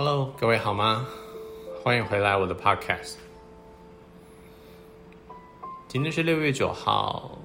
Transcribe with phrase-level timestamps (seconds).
[0.00, 1.08] Hello，各位好吗？
[1.82, 3.14] 欢迎回来我的 Podcast。
[5.88, 7.36] 今天是六月九号，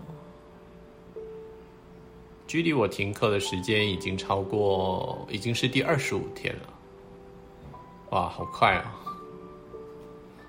[2.46, 6.70] 距离我停课的时间已经超过，已经是第二十五天了。
[8.12, 9.02] 哇，好快啊！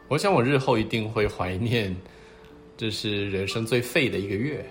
[0.09, 1.97] 我想我日后一定会怀念，
[2.77, 4.63] 这是人生最废的一个月。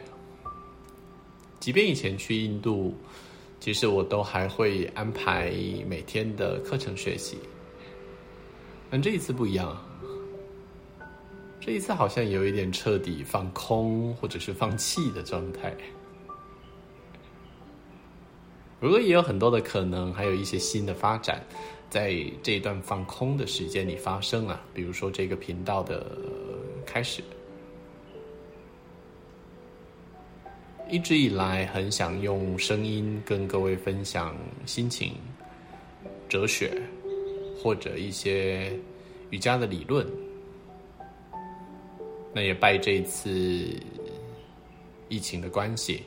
[1.59, 2.95] 即便以前去印度。
[3.63, 5.53] 其实我都还会安排
[5.87, 7.37] 每天的课程学习，
[8.91, 9.81] 但这一次不一样，
[11.61, 15.73] 这一次好像有一点彻底放空或者是放弃的状态。
[18.81, 21.41] 不过也有很多的可能，还有一些新的发展，
[21.89, 26.05] 在这一段放空的时间里发生啊，比如说这个频道的
[26.86, 27.23] 开始。
[30.93, 35.14] 一直以来很想用声音跟各位分享心情、
[36.30, 36.72] 哲学
[37.58, 38.72] 或者一些
[39.32, 40.06] 瑜伽的理论。
[42.32, 43.76] 那也拜这一次
[45.09, 46.04] 疫情的关系，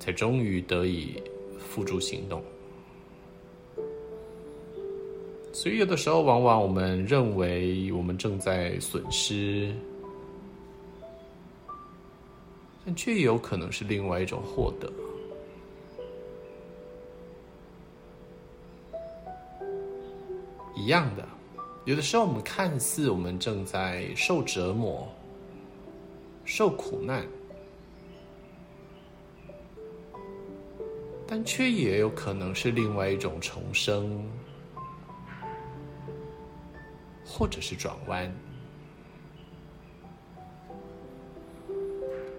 [0.00, 1.22] 才终于得以
[1.60, 2.42] 付诸行动。
[5.52, 9.72] 所以有的时候，往往我们认为我们正在损失。
[12.84, 14.92] 但却有可能是另外一种获得。
[20.74, 21.28] 一样的，
[21.84, 25.06] 有的时候我们看似我们正在受折磨、
[26.44, 27.24] 受苦难，
[31.24, 34.28] 但却也有可能是另外一种重生，
[37.24, 38.34] 或者是转弯。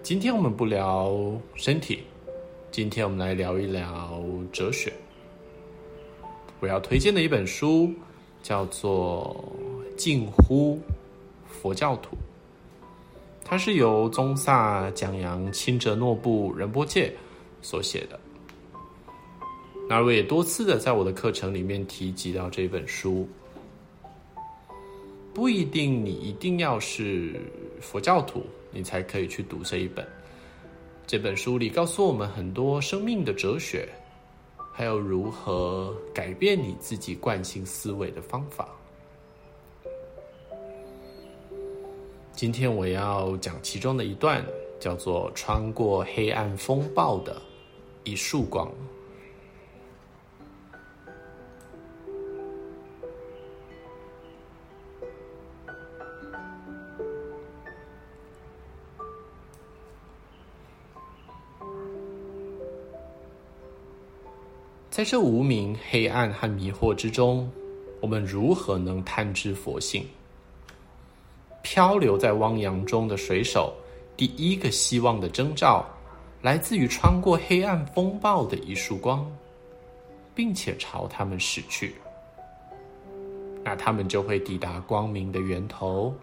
[0.04, 1.18] 今天我们不聊
[1.54, 2.02] 身体，
[2.70, 4.92] 今天我们来聊一聊哲学。
[6.60, 7.90] 我要推荐的一本书
[8.42, 9.34] 叫做
[9.96, 10.78] 《近乎
[11.46, 12.14] 佛教徒》，
[13.46, 17.10] 它是由宗萨蒋扬钦哲诺布仁波切
[17.62, 18.20] 所写的。
[19.88, 23.26] 那我也多次的在我的课程里面提及到这本书。
[25.32, 27.40] 不一定你一定要是
[27.80, 30.06] 佛教徒，你才可以去读这一本。
[31.06, 33.88] 这本书里告诉我们很多生命的哲学，
[34.72, 38.68] 还有如何改变你自己惯性思维的方法。
[42.32, 44.44] 今天我要讲其中的一段，
[44.80, 47.40] 叫做“穿过黑暗风暴的
[48.02, 48.68] 一束光”。
[64.94, 67.50] 在这无明、黑暗和迷惑之中，
[68.00, 70.06] 我们如何能探知佛性？
[71.62, 73.74] 漂流在汪洋中的水手，
[74.16, 75.84] 第一个希望的征兆，
[76.40, 79.28] 来自于穿过黑暗风暴的一束光，
[80.32, 81.96] 并且朝他们驶去。
[83.64, 86.14] 那他们就会抵达光明的源头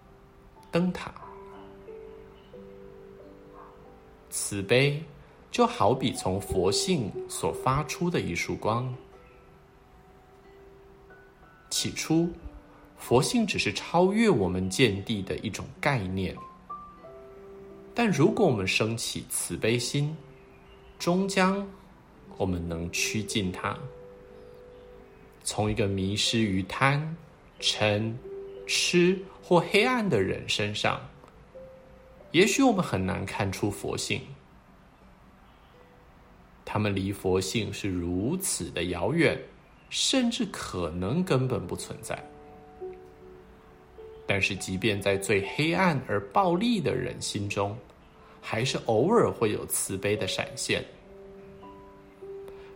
[0.72, 1.12] ——灯塔。
[4.30, 5.04] 慈悲。
[5.56, 8.94] 就好比从佛性所发出的一束光。
[11.70, 12.28] 起初，
[12.98, 16.36] 佛性只是超越我们见地的一种概念。
[17.94, 20.14] 但如果我们升起慈悲心，
[20.98, 21.66] 终将
[22.36, 23.74] 我们能趋近它，
[25.42, 27.16] 从一个迷失于贪、
[27.60, 28.12] 嗔、
[28.66, 31.00] 痴或黑暗的人身上，
[32.32, 34.20] 也许我们很难看出佛性。
[36.76, 39.34] 他们离佛性是如此的遥远，
[39.88, 42.22] 甚至可能根本不存在。
[44.26, 47.74] 但是，即便在最黑暗而暴力的人心中，
[48.42, 50.84] 还是偶尔会有慈悲的闪现。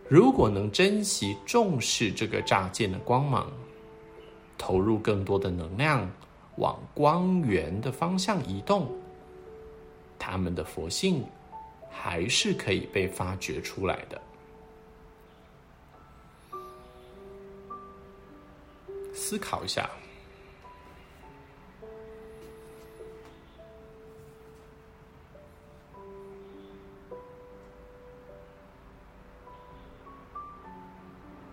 [0.09, 3.51] 如果能珍惜、重视这个乍见的光芒，
[4.57, 6.09] 投入更多的能量
[6.55, 8.89] 往光源的方向移动，
[10.17, 11.23] 他们的佛性。
[11.91, 14.21] 还是可以被发掘出来的。
[19.13, 19.89] 思考一下，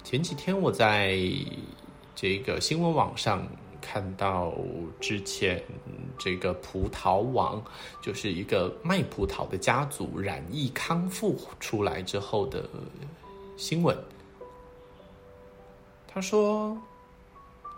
[0.03, 1.19] 前几天我在
[2.15, 3.47] 这个新闻网上。
[3.81, 4.53] 看到
[5.01, 5.63] 之前
[6.19, 7.63] 这个葡萄王，
[8.03, 12.69] 就是一个卖葡萄的家族染疫康复出来之后的
[13.57, 13.97] 新闻。
[16.07, 16.77] 他说，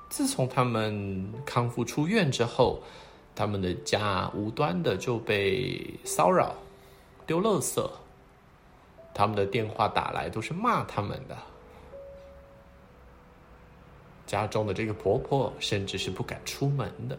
[0.09, 2.83] 自从他们康复出院之后，
[3.35, 6.55] 他们的家无端的就被骚扰、
[7.27, 7.91] 丢垃圾，
[9.13, 11.37] 他们的电话打来都是骂他们的。
[14.27, 17.19] 家中的这个婆婆甚至是不敢出门的。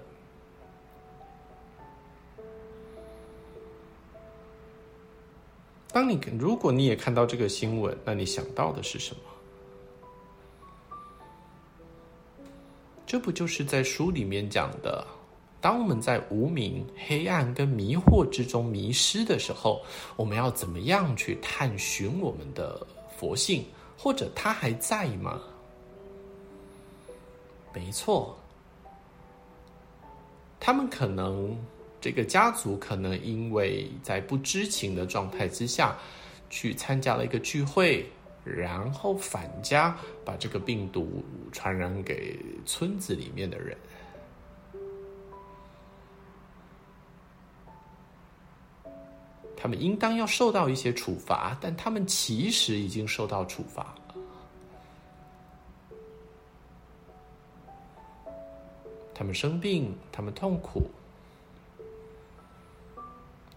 [5.94, 9.22] 当你如果你也看到这个新闻，那你想到的是什么？
[13.06, 15.06] 这不就是在书里面讲的，
[15.60, 19.82] 当我们在无明、黑暗跟迷惑之中迷失的时候，
[20.16, 23.66] 我们要怎么样去探寻我们的佛性，
[23.98, 25.42] 或者他还在吗？
[27.74, 28.34] 没错，
[30.58, 31.54] 他们可能
[32.01, 35.95] 这个家族可能因为在不知情的状态之下，
[36.50, 38.03] 去参加了一个聚会，
[38.44, 39.95] 然后返家
[40.25, 43.77] 把这个病毒传染给村子里面的人。
[49.56, 53.94] 他们应当要受到一些处罚，但他们其实已经受到处罚。
[59.13, 60.89] 他们生病，他们痛苦，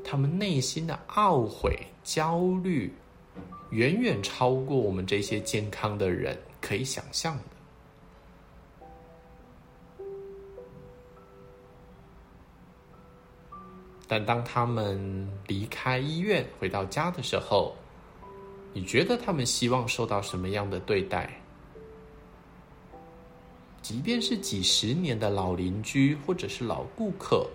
[0.04, 2.92] 他们内心的懊悔、焦虑，
[3.70, 7.42] 远远超过我们这些健康的人可以想象的。
[14.06, 17.74] 但当他们离开医院回到家的时候，
[18.74, 21.40] 你觉得他们希望受到什么样的对待？
[23.80, 27.46] 即便是几十年的老邻居或者是老顾客，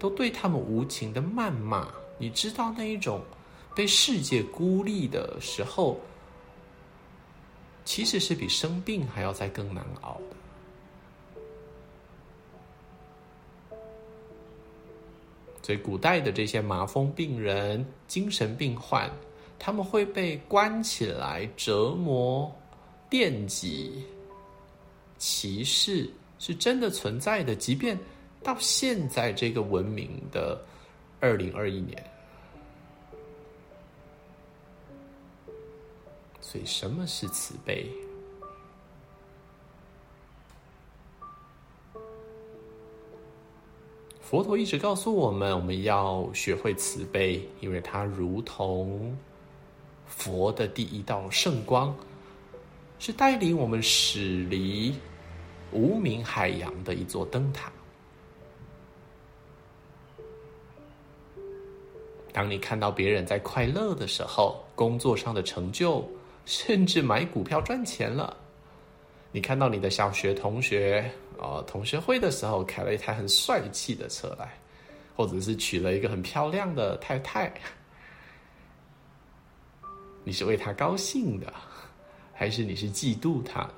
[0.00, 1.88] 都对他们无情的谩骂。
[2.18, 3.22] 你知道那一种
[3.74, 6.00] 被世界孤立的时候，
[7.84, 10.36] 其实是比生病还要再更难熬的。
[15.62, 19.08] 所以，古代的这些麻风病人、精神病患，
[19.58, 22.50] 他们会被关起来折磨、
[23.08, 24.02] 电击。
[25.18, 27.96] 歧视是真的存在的，即便
[28.42, 30.60] 到现在这个文明的
[31.20, 32.02] 二零二一年。
[36.40, 37.88] 所以，什么是慈悲？
[44.20, 49.16] 佛陀一直告诉我们，我们要学会慈悲，因为它如同
[50.06, 51.94] 佛的第一道圣光，
[52.98, 54.94] 是带领我们驶离。
[55.72, 57.70] 无名海洋的一座灯塔。
[62.40, 66.02] 当你看到别人在快乐的时候，工作上的成就，
[66.46, 68.34] 甚至买股票赚钱了；
[69.30, 71.04] 你看到你的小学同学，
[71.38, 74.58] 呃，同学会的时候开了一台很帅气的车来，
[75.14, 77.52] 或者是娶了一个很漂亮的太太，
[80.24, 81.52] 你是为他高兴的，
[82.32, 83.68] 还是你是嫉妒他？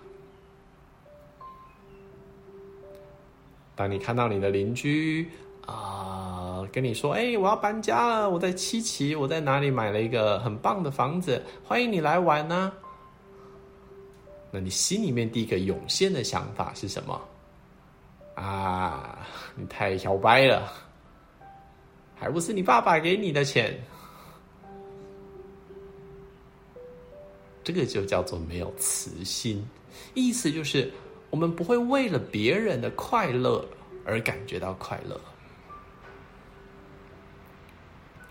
[3.75, 5.29] 当你看到你的邻居
[5.67, 12.73] 啊、跟你说：“哎，我要搬家了，我在七期，我在哪里买了一个很棒的房子，欢迎你来玩呢。”
[14.51, 17.21] 那你心里面第一个涌现的想法是什么？
[18.35, 19.19] 啊，
[19.55, 20.73] 你太小白了，
[22.15, 23.79] 还不是你爸爸给你的钱？
[27.65, 29.67] 这个就叫做没有慈心，
[30.15, 30.91] 意思就是。
[31.31, 33.65] 我们不会为了别人的快乐
[34.05, 35.19] 而感觉到快乐。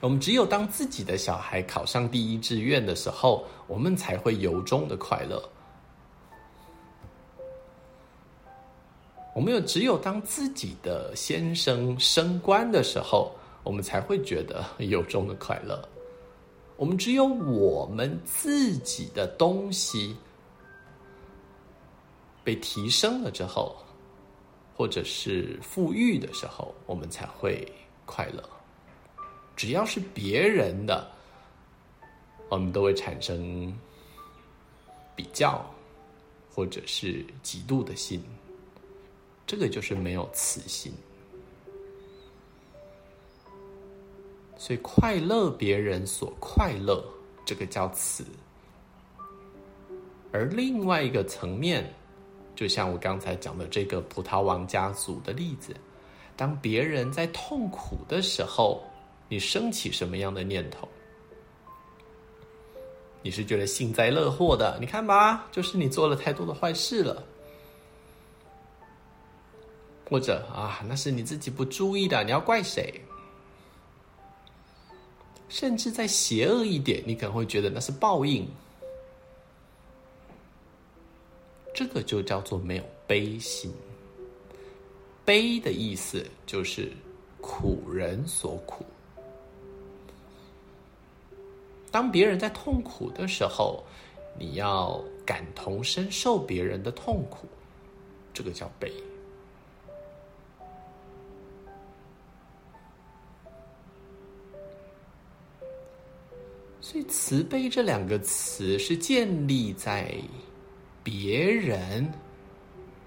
[0.02, 5.42] 我们只有当自己的小孩考上第一志愿的时候，我们才会由衷的快乐。
[9.36, 13.32] 我们有只有当自己的先生升官的时候，
[13.64, 15.88] 我们才会觉得由衷的快乐。
[16.78, 20.18] 我们只有我们自己的东西。
[22.44, 23.76] 被提升了之后，
[24.76, 27.72] 或者是富裕的时候，我们才会
[28.04, 28.44] 快乐。
[29.62, 31.08] 只要是别人的，
[32.50, 33.72] 我们都会产生
[35.16, 35.64] 比较，
[36.52, 38.24] 或者是嫉妒的心。
[39.46, 40.92] 这个就是没有慈心。
[44.58, 47.06] 所以，快乐别人所快乐，
[47.46, 48.26] 这个叫慈。
[50.32, 51.88] 而另外一个层面。
[52.56, 55.76] 就像我刚才讲的这个葡萄王家族的例子，
[56.36, 58.84] 当别人在痛苦的时候，
[59.32, 60.86] 你升起什么样的念头？
[63.22, 64.78] 你是觉得幸灾乐祸的？
[64.78, 67.24] 你看吧，就是你做了太多的坏事了。
[70.10, 73.00] 或者啊，那是你自己不注意的，你要怪谁？
[75.48, 78.46] 甚至再邪恶一点，你可能会觉得那是报应。
[81.74, 83.74] 这个就叫做没有悲心。
[85.24, 86.92] 悲的意思就是
[87.40, 88.84] 苦人所苦。
[91.92, 93.84] 当别人在痛苦的时候，
[94.40, 97.48] 你要感同身受别人的痛苦，
[98.34, 98.92] 这个叫悲。
[106.80, 110.14] 所以，慈悲这两个词是建立在
[111.04, 112.12] 别人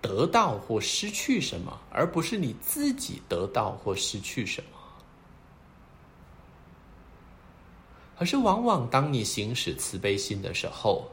[0.01, 4.74] 得到或失去什么，而不是你自己得到或失去什么。
[8.17, 11.05] 可是，往往当你行使慈悲心的时候，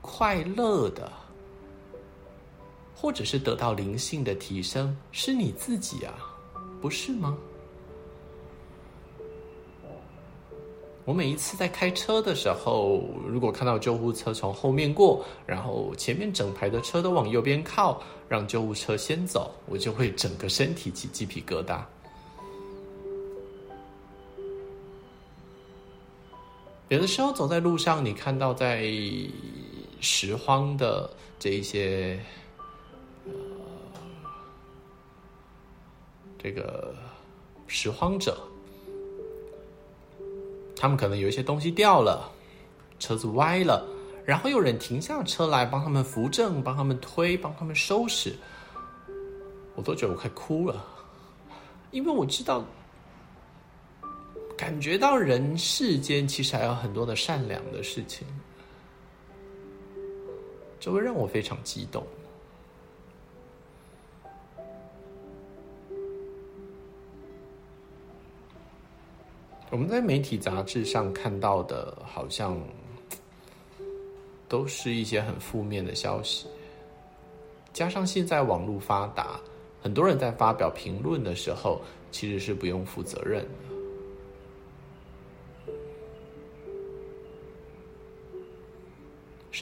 [0.00, 1.10] 快乐的，
[2.96, 6.12] 或者是得到灵性的提升，是你自己啊，
[6.80, 7.38] 不是吗？
[11.06, 21.82] 我每一次在开车的时候，如果看到救护车从后面过，然后前面整排的车都往右边靠，让救护车先走，我就会整个身体起鸡皮疙瘩。
[26.88, 28.86] 有的时候走在路上，你看到在
[30.00, 32.20] 拾荒的这一些，
[33.24, 33.32] 呃，
[36.38, 36.94] 这个
[37.66, 38.36] 拾荒者。
[40.76, 42.30] 他们可能有一些东西掉了，
[42.98, 43.86] 车子歪了，
[44.26, 48.36] 然后有人停下车来帮他们扶正、帮他们推、帮他们收拾，
[49.74, 50.84] 我都觉得我快哭了，
[51.92, 52.62] 因为我知道，
[54.56, 58.26] 感觉到人世间其实还有很多的善良的事情，
[60.78, 62.06] 这会让我非常激动。
[69.70, 72.56] 我们在媒体杂志上看到的，好像
[74.48, 76.46] 都是一些很负面的消息。
[77.72, 79.40] 加上现在网络发达，
[79.82, 81.80] 很多人在发表评论的时候，
[82.12, 83.73] 其实是不用负责任的。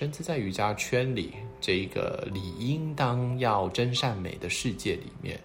[0.02, 5.40] 甚至在瑜伽圈里，这个理应当要真善美的世界里面。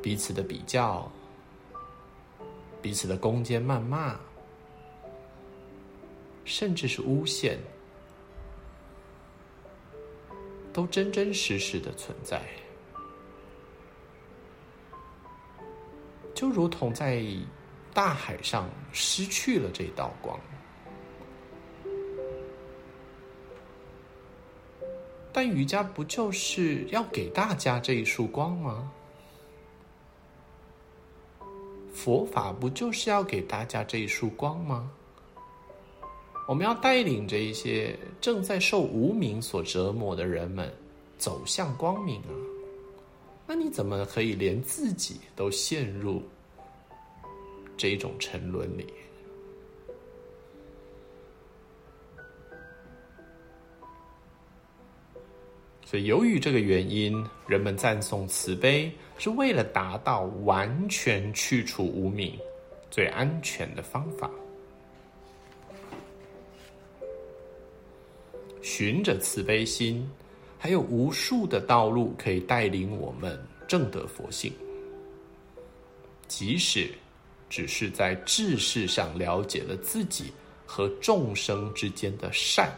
[0.00, 1.10] 彼此的比较，
[2.80, 4.16] 彼此的攻击、谩骂，
[6.44, 7.58] 甚至是诬陷，
[10.72, 12.40] 都真真实实的存在。
[16.32, 17.20] 就如同在
[17.92, 20.38] 大海上失去了这道光，
[25.32, 28.90] 但瑜伽不就是要给大家这一束光吗？
[31.92, 34.90] 佛法不就是要给大家这一束光吗？
[36.48, 40.72] 我们要带领着一些正在受无明所折磨的人们
[41.18, 42.32] 走向光明啊！
[43.46, 46.22] 那你怎么可以连自己都陷入
[47.80, 48.84] 这一种沉沦里？
[55.86, 62.38] 所以，由于这个原因，人们赞颂慈悲是为了达到完全去除无明
[62.90, 64.30] 最安全的方法。
[68.60, 70.06] 循着慈悲心，
[70.58, 74.52] 还有无数的道路可以带领我们正得佛性。
[76.28, 76.90] 即使
[77.50, 80.32] 只是在知识上了解了自己
[80.64, 82.72] 和众生之间的善。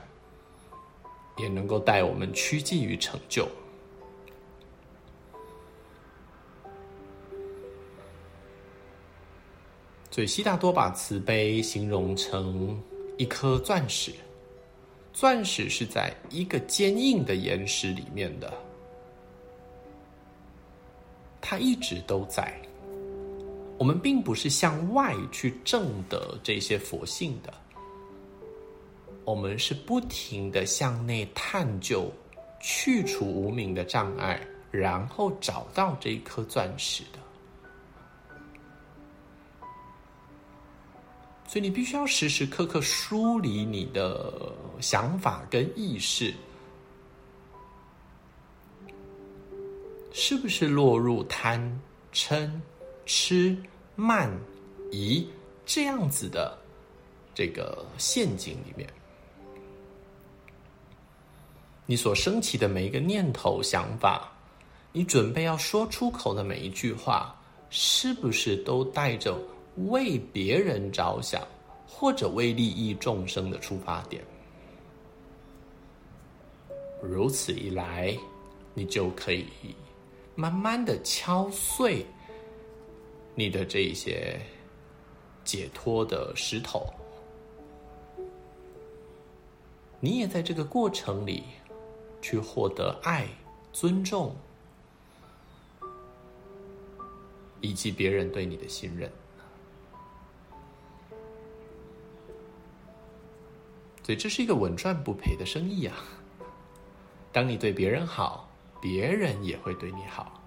[1.38, 3.48] 也能够带我们趋近于成就。
[10.10, 12.78] 所以悉达多把慈悲形容成
[13.16, 14.12] 一颗钻石，
[15.14, 18.52] 钻石是在一个坚硬的岩石里面的，
[21.40, 22.54] 它一直都在。
[23.82, 27.52] 我们并不是向外去证得这些佛性的。
[29.24, 32.08] 我们是不停的向内探究，
[32.60, 37.18] 去除无明的障碍，然后找到这一颗钻石的。
[41.48, 44.32] 所以你必须要时时刻刻梳理你的
[44.80, 46.32] 想法跟意识，
[50.12, 51.80] 是不是落入贪、
[52.12, 52.48] 嗔、
[53.04, 53.56] 吃、
[53.96, 54.30] 慢、
[54.90, 55.26] 疑
[55.64, 56.56] 这样子的
[57.34, 58.88] 这个陷阱里面？
[61.84, 64.32] 你所升起的每一个念头、想法，
[64.92, 67.34] 你准备要说出口的每一句话，
[67.70, 69.36] 是不是都带着
[69.88, 71.46] 为别人着想，
[71.86, 74.24] 或者为利益众生的出发点？
[77.02, 78.16] 如此一来，
[78.74, 79.46] 你就可以
[80.36, 82.06] 慢慢的敲碎
[83.34, 84.40] 你的这一些
[85.44, 86.86] 解脱的石头。
[90.00, 91.44] 你也在这个过程里
[92.20, 93.28] 去获得爱、
[93.72, 94.34] 尊重，
[97.60, 99.10] 以及别人对你的信任。
[104.02, 105.94] 所以这是一个稳赚不赔的生意啊！
[107.30, 110.41] 当你对别人好，别人也会对你好。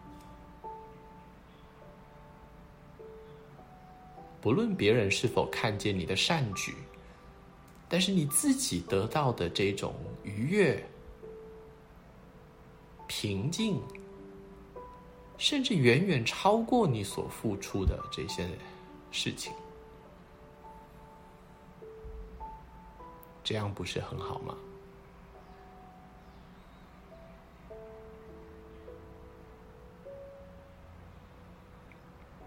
[4.45, 6.75] 不论别人是否看见你的善举。
[7.89, 10.87] 但是你自己得到的这种愉悦、
[13.07, 13.81] 平静，
[15.39, 18.47] 甚至远远超过你所付出的这些
[19.09, 19.51] 事情，
[23.43, 24.55] 这样不是很好吗？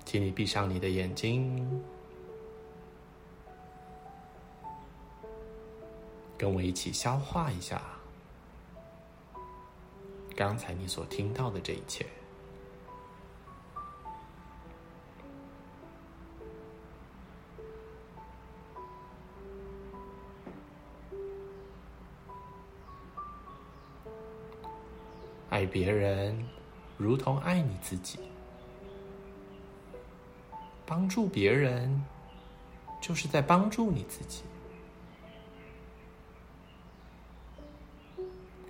[0.08, 1.84] 请你闭上你的眼睛。
[6.38, 7.82] 跟我一起消化一下
[10.34, 12.06] 刚才你所听到的这一切。
[25.50, 26.48] 爱别人
[26.96, 28.20] 如同爱你自己，
[30.88, 32.02] 帮助别人
[32.98, 34.42] 就是在帮助你自己。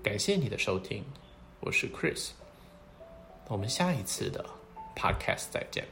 [0.03, 1.05] 感谢你的收听，
[1.61, 2.31] 我是 Chris，
[3.47, 4.45] 我们下一次的
[4.97, 5.87] Podcast 再见。